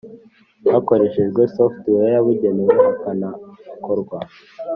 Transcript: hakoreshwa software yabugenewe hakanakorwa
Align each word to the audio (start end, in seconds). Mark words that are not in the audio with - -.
hakoreshwa 0.71 1.41
software 1.55 2.09
yabugenewe 2.15 2.73
hakanakorwa 2.85 4.17